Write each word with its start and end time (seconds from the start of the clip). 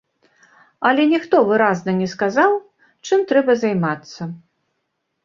Але 0.89 1.03
ніхто 1.11 1.41
выразна 1.49 1.93
не 1.99 2.07
сказаў, 2.13 2.55
чым 3.11 3.19
трэба 3.33 3.51
займацца. 3.65 4.21